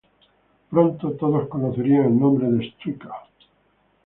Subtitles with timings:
[0.71, 3.11] Pronto todos conocerían el nombre de Stryker.